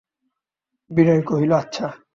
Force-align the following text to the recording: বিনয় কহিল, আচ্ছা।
বিনয় 0.91 1.21
কহিল, 1.21 1.51
আচ্ছা। 1.51 1.87